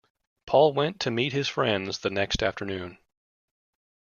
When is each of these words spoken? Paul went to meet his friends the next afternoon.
Paul 0.47 0.73
went 0.73 0.99
to 1.01 1.11
meet 1.11 1.31
his 1.31 1.47
friends 1.47 1.99
the 1.99 2.09
next 2.09 2.41
afternoon. 2.41 2.97